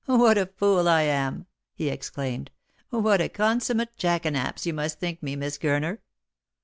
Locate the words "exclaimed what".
1.89-3.21